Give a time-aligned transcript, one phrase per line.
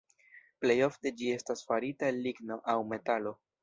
[0.63, 3.41] Plejofte ĝi estas farita el ligno aŭ metalo.